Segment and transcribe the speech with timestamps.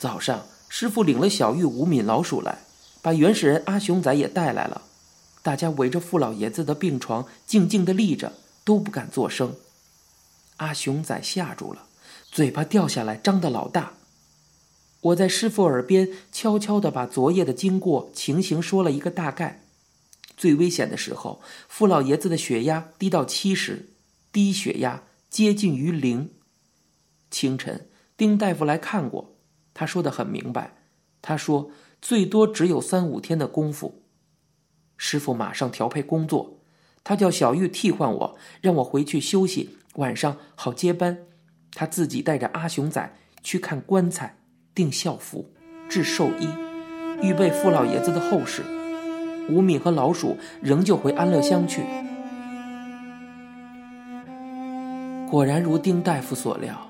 [0.00, 2.60] 早上，师傅领了小玉、吴敏、老鼠来，
[3.02, 4.80] 把原始人阿熊仔也带来了。
[5.42, 8.32] 大家围着傅老爷子的病床，静静地立着，
[8.64, 9.54] 都不敢作声。
[10.56, 11.84] 阿熊仔吓住了，
[12.32, 13.92] 嘴巴掉下来，张得老大。
[15.02, 19.60] 我在师傅耳边悄悄地把昨夜的经过情形说了一个大概。
[20.34, 23.90] 最危险的时候，傅老爷子的血压低到七十，
[24.32, 26.30] 低血压接近于零。
[27.30, 27.86] 清晨，
[28.16, 29.29] 丁大夫来看过。
[29.80, 30.74] 他说的很明白，
[31.22, 31.70] 他说
[32.02, 34.02] 最多只有三五天的功夫。
[34.98, 36.58] 师傅马上调配工作，
[37.02, 41.20] 他叫小玉替换我，让我回去休息，晚上好接班。
[41.72, 44.36] 他自己带着阿雄仔去看棺材、
[44.74, 45.50] 订校服、
[45.88, 46.46] 制寿衣，
[47.22, 48.62] 预备傅老爷子的后事。
[49.48, 51.80] 吴敏和老鼠仍旧回安乐乡去。
[55.30, 56.89] 果然如丁大夫所料。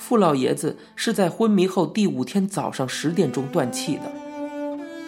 [0.00, 4.10] 傅老爷子是在昏迷后第五天早上十点钟断气的。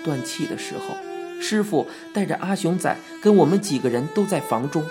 [0.05, 0.95] 断气的时候，
[1.41, 4.85] 师傅带着阿雄仔跟我们几个人都在房中，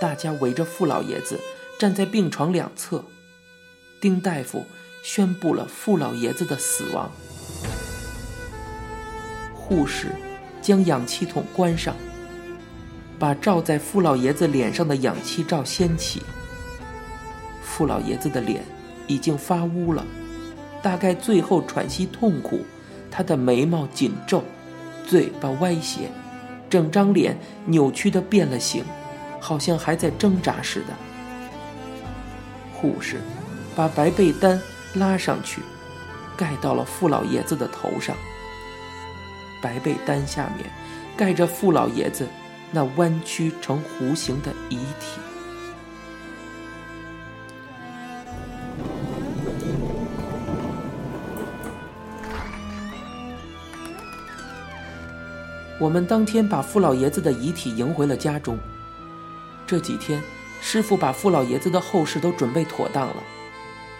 [0.00, 1.38] 大家围着傅老爷子
[1.78, 3.04] 站在病床两侧。
[4.00, 4.64] 丁大夫
[5.04, 7.08] 宣布了傅老爷子的死亡。
[9.54, 10.08] 护士
[10.60, 11.94] 将氧气筒关上，
[13.16, 16.20] 把罩在傅老爷子脸上的氧气罩掀起。
[17.62, 18.60] 傅老爷子的脸。
[19.10, 20.06] 已经发乌了，
[20.80, 22.64] 大概最后喘息痛苦，
[23.10, 24.44] 他的眉毛紧皱，
[25.04, 26.08] 嘴巴歪斜，
[26.70, 28.84] 整张脸扭曲的变了形，
[29.40, 30.94] 好像还在挣扎似的。
[32.72, 33.20] 护士
[33.74, 34.62] 把白被单
[34.94, 35.60] 拉上去，
[36.36, 38.14] 盖到了傅老爷子的头上。
[39.60, 40.70] 白被单下面
[41.16, 42.28] 盖着傅老爷子
[42.70, 45.20] 那弯曲成弧形的遗体。
[55.80, 58.58] 我们当天把傅老爷子的遗体迎回了家中。
[59.66, 60.22] 这几天，
[60.60, 63.22] 师傅把傅老爷子的后事都准备妥当了。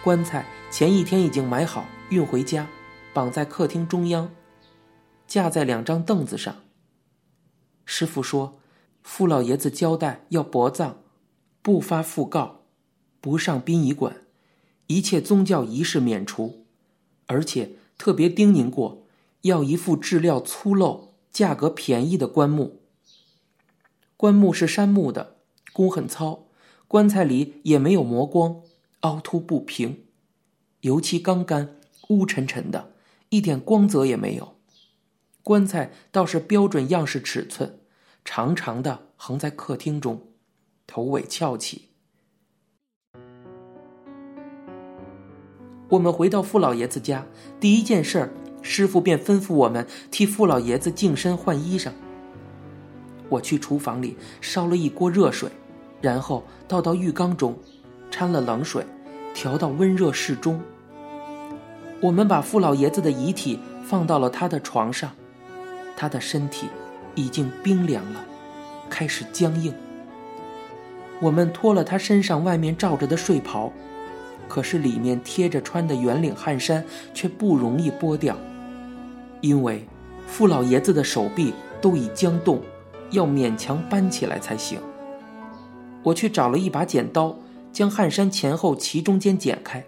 [0.03, 2.67] 棺材前一天已经买好，运回家，
[3.15, 4.29] 绑在客厅中央，
[5.25, 6.55] 架在两张凳子上。
[7.83, 8.59] 师傅说，
[9.01, 10.97] 傅老爷子交代要薄葬，
[11.63, 12.61] 不发讣告，
[13.19, 14.17] 不上殡仪馆，
[14.85, 16.67] 一切宗教仪式免除，
[17.25, 19.07] 而且特别叮咛过，
[19.41, 21.09] 要一副质料粗陋。
[21.31, 22.81] 价格便宜的棺木，
[24.17, 25.37] 棺木是杉木的，
[25.71, 26.47] 工很糙，
[26.87, 28.61] 棺材里也没有磨光，
[29.01, 30.03] 凹凸不平，
[30.81, 31.77] 油漆刚干，
[32.09, 32.91] 乌沉沉的，
[33.29, 34.57] 一点光泽也没有。
[35.41, 37.79] 棺材倒是标准样式尺寸，
[38.25, 40.27] 长长的横在客厅中，
[40.85, 41.87] 头尾翘起。
[45.89, 47.25] 我们回到傅老爷子家，
[47.59, 48.33] 第一件事儿。
[48.61, 51.89] 师傅便吩咐我们替傅老爷子净身换衣裳。
[53.29, 55.49] 我去厨房里烧了一锅热水，
[56.01, 57.57] 然后倒到浴缸中，
[58.09, 58.85] 掺了冷水，
[59.33, 60.61] 调到温热适中。
[62.01, 65.11] 我们把傅老爷子的遗体放到了他的床上，
[65.95, 66.67] 他的身体
[67.15, 68.25] 已经冰凉了，
[68.89, 69.73] 开始僵硬。
[71.21, 73.71] 我们脱了他身上外面罩着的睡袍，
[74.47, 76.83] 可是里面贴着穿的圆领汗衫
[77.13, 78.35] 却不容易剥掉。
[79.41, 79.85] 因为
[80.25, 82.61] 傅老爷子的手臂都已僵冻，
[83.09, 84.79] 要勉强搬起来才行。
[86.03, 87.35] 我去找了一把剪刀，
[87.73, 89.83] 将汗衫前后齐中间剪开。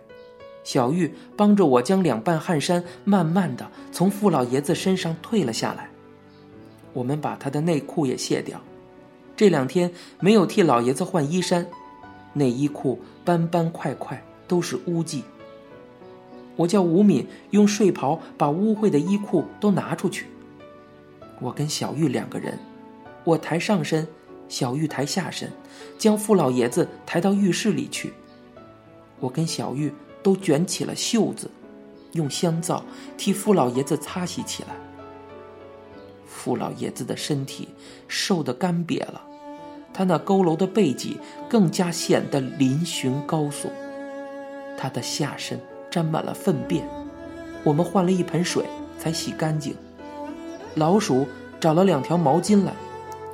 [0.63, 5.89] 小玉帮着我将两半汗衫慢慢的从傅老爷子身上退了下来。
[6.93, 8.61] 我们把他的内裤也卸掉。
[9.35, 11.65] 这两天没有替老爷子换衣衫，
[12.33, 15.23] 内衣裤斑斑块块都是污迹。
[16.55, 20.27] 我叫吴敏用睡袍把污秽的衣裤都拿出去。
[21.39, 22.57] 我跟小玉两个人，
[23.23, 24.07] 我抬上身，
[24.47, 25.51] 小玉抬下身，
[25.97, 28.13] 将傅老爷子抬到浴室里去。
[29.19, 29.91] 我跟小玉
[30.21, 31.49] 都卷起了袖子，
[32.11, 32.83] 用香皂
[33.17, 34.69] 替傅老爷子擦洗起来。
[36.27, 37.69] 傅老爷子的身体
[38.07, 39.21] 瘦得干瘪了，
[39.93, 41.17] 他那佝偻的背脊
[41.49, 43.69] 更加显得嶙峋高耸，
[44.77, 45.59] 他的下身。
[45.93, 46.83] 沾满了粪便，
[47.63, 48.65] 我们换了一盆水
[48.97, 49.75] 才洗干净。
[50.73, 51.27] 老鼠
[51.59, 52.73] 找了两条毛巾来，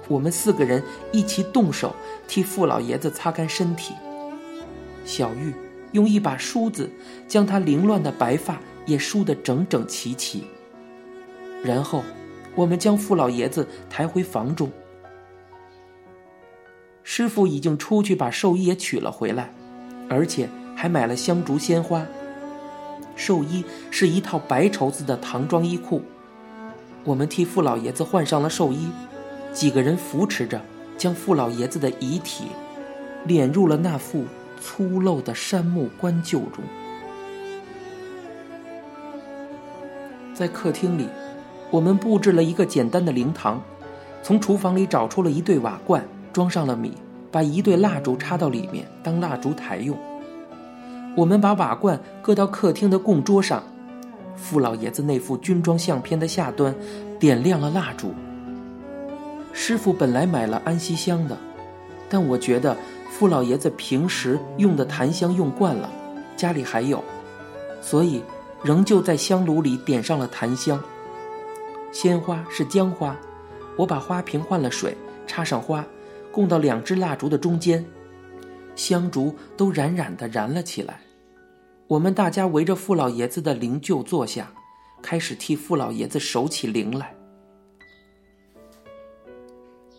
[0.09, 0.83] 我们四个人
[1.13, 1.95] 一起动手
[2.27, 3.93] 替傅老爷子擦干身体。
[5.05, 5.53] 小玉
[5.93, 6.91] 用一把梳子
[7.29, 10.43] 将他凌乱的白发也梳得整整齐齐。
[11.63, 12.03] 然后，
[12.55, 14.69] 我们将傅老爷子抬回房中。
[17.03, 19.49] 师傅已经出去把寿衣也取了回来，
[20.09, 22.05] 而且还买了香烛鲜花。
[23.19, 26.01] 寿衣是一套白绸子的唐装衣裤。
[27.03, 28.87] 我们替傅老爷子换上了寿衣，
[29.51, 30.61] 几个人扶持着，
[30.97, 32.45] 将傅老爷子的遗体
[33.27, 34.23] 敛入了那副
[34.61, 36.63] 粗陋的杉木棺柩中。
[40.33, 41.09] 在客厅里，
[41.69, 43.61] 我们布置了一个简单的灵堂，
[44.23, 46.01] 从厨房里找出了一对瓦罐，
[46.31, 46.93] 装上了米，
[47.29, 49.97] 把一对蜡烛插到里面当蜡烛台用。
[51.19, 53.61] 我们把瓦罐搁到客厅的供桌上，
[54.37, 56.73] 傅老爷子那幅军装相片的下端
[57.19, 58.13] 点亮了蜡烛。
[59.51, 61.37] 师傅本来买了安息香的，
[62.07, 62.73] 但我觉得
[63.09, 65.89] 傅老爷子平时用的檀香用惯了，
[66.37, 67.03] 家里还有，
[67.81, 68.23] 所以。
[68.61, 70.77] 仍旧在香炉里点上了檀香。
[71.93, 73.15] 鲜花是姜花，
[73.77, 75.85] 我把花瓶换了水，插上花，
[76.29, 77.85] 供到两支蜡烛的中间，
[78.75, 80.99] 香烛都冉冉的燃了起来。
[81.89, 84.51] 我们大家围着傅老爷子的灵柩坐下，
[85.01, 87.15] 开始替傅老爷子守起灵来。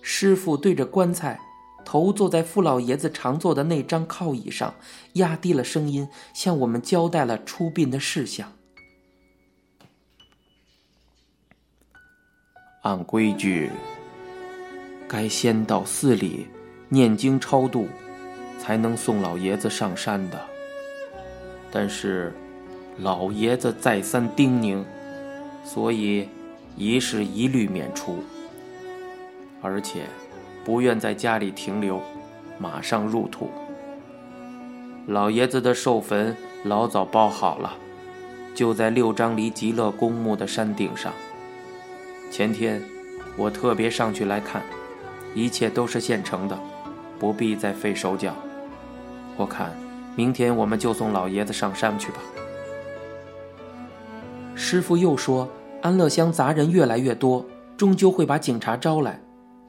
[0.00, 1.38] 师傅对着棺材。
[1.82, 4.72] 头坐在傅老爷子常坐的那张靠椅上，
[5.14, 8.52] 压低了声音向我们交代了出殡的事项。
[12.82, 13.72] 按规矩，
[15.08, 16.46] 该先到寺里
[16.90, 17.88] 念经超度，
[18.60, 20.49] 才能送老爷子上山的。
[21.70, 22.32] 但是，
[22.98, 24.84] 老爷子再三叮咛，
[25.64, 26.28] 所以
[26.76, 28.18] 仪式一律免除，
[29.62, 30.02] 而且。
[30.62, 32.02] 不愿在家里停留，
[32.58, 33.50] 马上入土。
[35.06, 37.72] 老爷子的寿坟老早包好了，
[38.54, 41.14] 就在六张离极乐公墓的山顶上。
[42.30, 42.82] 前天
[43.38, 44.62] 我特别上去来看，
[45.34, 46.56] 一切都是现成的，
[47.18, 48.34] 不必再费手脚。
[49.38, 49.72] 我看
[50.20, 52.18] 明天我们就送老爷子上山去吧。
[54.54, 55.48] 师傅又说，
[55.80, 57.42] 安乐乡杂人越来越多，
[57.74, 59.18] 终究会把警察招来。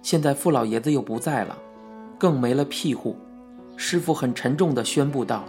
[0.01, 1.57] 现在傅老爷子又不在了，
[2.19, 3.15] 更没了庇护。
[3.77, 5.45] 师傅很沉重的宣布道：“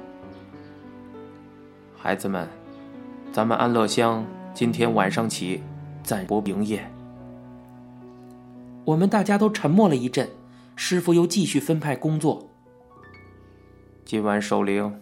[1.98, 2.46] 孩子们，
[3.32, 5.60] 咱们安乐乡今天晚上起
[6.04, 6.88] 暂不营业。”
[8.86, 10.28] 我们大家都沉默了一阵，
[10.76, 12.51] 师傅又继续分派工作。
[14.12, 15.00] 今晚守灵，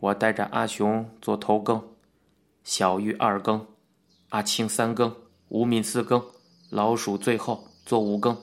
[0.00, 1.80] 我带着阿雄做头更，
[2.64, 3.64] 小玉二更，
[4.30, 5.14] 阿青三更，
[5.48, 6.20] 吴敏四更，
[6.68, 8.36] 老鼠最后做五更。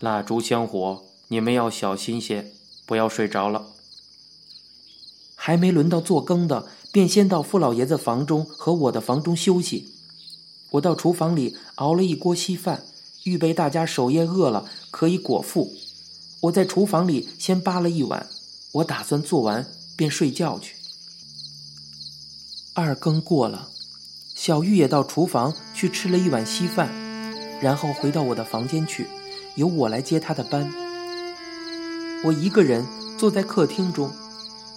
[0.00, 2.50] 蜡烛香火，你们要小心些，
[2.86, 3.66] 不要睡着了。
[5.34, 9.92] 还没轮到做羹的，便先到傅老爷子房中和我的房中休息。
[10.70, 12.82] 我到厨房里熬了一锅稀饭，
[13.24, 15.70] 预备大家守夜饿了可以果腹。
[16.42, 18.26] 我在厨房里先扒了一碗，
[18.72, 19.64] 我打算做完
[19.96, 20.74] 便睡觉去。
[22.74, 23.68] 二更过了，
[24.34, 26.90] 小玉也到厨房去吃了一碗稀饭，
[27.60, 29.06] 然后回到我的房间去。
[29.54, 30.72] 由我来接他的班。
[32.24, 32.84] 我一个人
[33.18, 34.10] 坐在客厅中，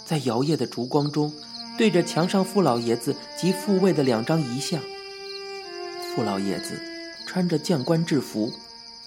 [0.05, 1.33] 在摇曳的烛光中，
[1.77, 4.79] 对着墙上傅老爷子及傅卫的两张遗像。
[6.13, 6.79] 傅老爷子
[7.25, 8.51] 穿着将官制服，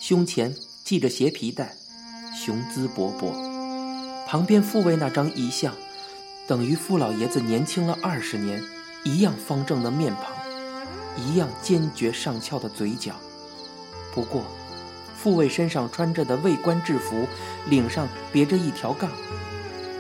[0.00, 1.76] 胸前系着斜皮带，
[2.38, 3.32] 雄姿勃勃。
[4.26, 5.75] 旁边傅卫那张遗像，
[6.46, 8.62] 等于傅老爷子年轻了二十年，
[9.02, 10.33] 一样方正的面庞，
[11.16, 13.14] 一样坚决上翘的嘴角。
[14.14, 14.45] 不过。
[15.21, 17.26] 傅卫身上穿着的卫官制服，
[17.68, 19.11] 领上别着一条杠，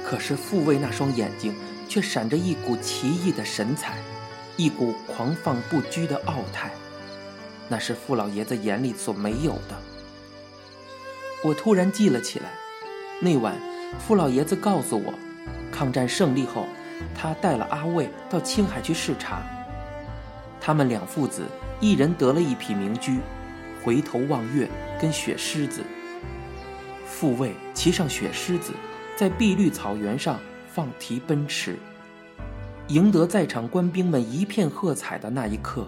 [0.04, 1.52] 可是傅卫那双眼睛
[1.88, 3.98] 却闪着一股奇异的神采，
[4.56, 6.70] 一股狂放不拘的傲态，
[7.68, 9.76] 那是傅老爷子眼里所没有的。
[11.44, 12.50] 我突然记了起来，
[13.20, 13.54] 那晚
[13.98, 15.14] 傅老爷子告诉我，
[15.70, 16.66] 抗战胜利后，
[17.14, 19.40] 他带了阿卫到青海去视察，
[20.60, 21.42] 他们两父子
[21.80, 23.18] 一人得了一匹名驹。
[23.84, 24.68] 回头望月，
[25.00, 25.82] 跟雪狮子。
[27.06, 28.72] 父卫骑上雪狮子，
[29.16, 30.38] 在碧绿草原上
[30.74, 31.78] 放蹄奔驰，
[32.88, 35.86] 赢得在场官兵们一片喝彩的那一刻，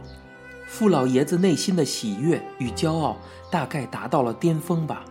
[0.67, 3.19] 傅老爷子内心的喜悦与骄傲
[3.51, 5.05] 大概达到了巅峰吧。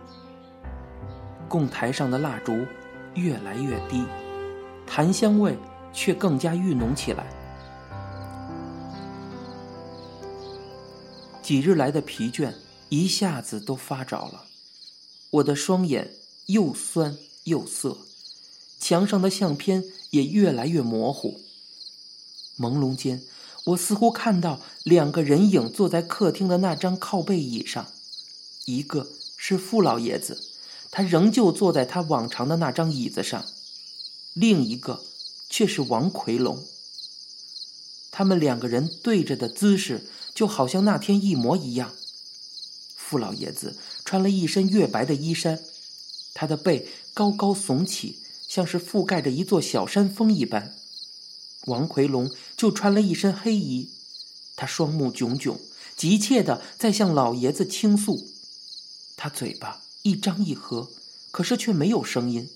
[1.50, 2.64] 供台上的蜡烛
[3.14, 4.06] 越来越低，
[4.86, 5.58] 檀香味
[5.92, 7.26] 却更加郁浓起来。
[11.42, 12.54] 几日来的疲倦。
[12.92, 14.46] 一下子都发着了，
[15.30, 16.10] 我的双眼
[16.46, 17.96] 又酸又涩，
[18.80, 21.40] 墙上的相片也越来越模糊。
[22.58, 23.22] 朦胧间，
[23.66, 27.86] 我似乎看到两个人影坐在客厅的那张靠背椅上，
[28.64, 30.49] 一个是傅老爷子，
[30.90, 33.42] 他仍旧坐在他往常的那张椅子上；
[34.34, 35.04] 另一个
[35.48, 36.64] 却是王奎龙。
[38.10, 41.92] 他们两个人对着的姿势，就好像那天一模一样。
[42.96, 45.60] 傅老爷子穿了一身月白的衣衫，
[46.34, 48.18] 他的背高高耸起，
[48.48, 50.74] 像是覆盖着一座小山峰一般。
[51.66, 53.90] 王奎龙就穿了一身黑衣，
[54.56, 55.58] 他双目炯炯，
[55.96, 58.28] 急切的在向老爷子倾诉。
[59.16, 60.90] 他嘴巴一张一合，
[61.30, 62.48] 可是却没有声音。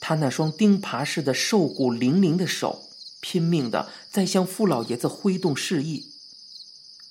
[0.00, 2.88] 他那双钉耙似的瘦骨嶙嶙的手，
[3.20, 6.06] 拼命的在向傅老爷子挥动示意。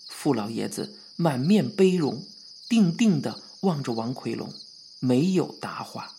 [0.07, 2.23] 傅老爷子满面悲容。
[2.69, 4.53] 定定的望着王奎龙，
[4.99, 6.13] 没有答话。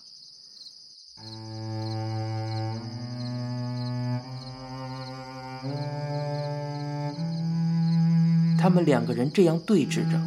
[8.58, 10.20] 他们两个人这样对峙着，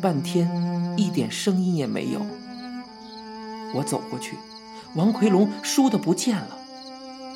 [0.00, 0.48] 半天
[0.98, 2.20] 一点声音也没有。
[3.74, 4.36] 我走过去，
[4.94, 6.58] 王奎龙倏地不见了，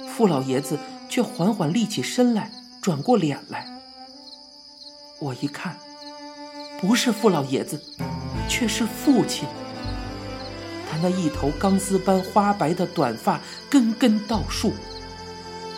[0.08, 0.78] 傅老爷子
[1.08, 2.50] 却缓缓立起身来，
[2.80, 3.66] 转过脸来。
[5.20, 5.76] 我一看，
[6.80, 7.80] 不是傅老爷子。
[8.48, 9.48] 却是父亲。
[10.90, 13.40] 他那一头钢丝般花白的短发
[13.70, 14.74] 根根倒竖，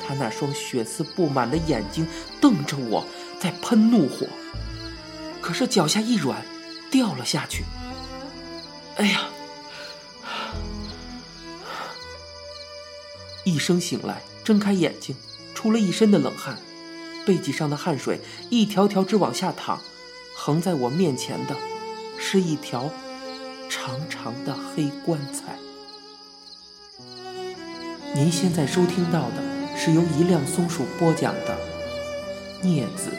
[0.04, 2.04] 他那双血丝布满的眼睛
[2.40, 3.04] 瞪着我，
[3.38, 4.26] 在喷怒火。
[5.40, 6.42] 可是脚下一软，
[6.94, 7.64] 掉了下去。
[8.98, 9.22] 哎呀！
[13.42, 15.16] 一声醒来，睁开眼睛，
[15.56, 16.56] 出了一身的冷汗，
[17.26, 19.80] 背脊上的汗水一条条直往下淌，
[20.36, 21.56] 横在我面前的。
[22.16, 22.88] 是一条
[23.68, 25.58] 长长的黑棺材。
[28.14, 31.58] 您现在收听到的是由一辆松鼠播讲的
[32.64, 33.10] 《镊子》。